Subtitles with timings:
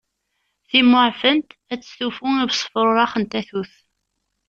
[0.69, 3.73] Timmuɛfent ad testufu i usefrurex n tatut.